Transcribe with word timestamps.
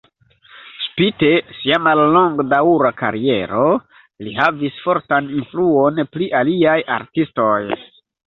Spite 0.83 1.27
sia 1.57 1.75
mallongdaŭra 1.87 2.91
kariero, 3.01 3.67
li 4.27 4.33
havis 4.39 4.81
fortan 4.87 5.29
influon 5.41 6.01
pli 6.15 6.31
aliaj 6.43 6.77
artistoj. 6.99 7.63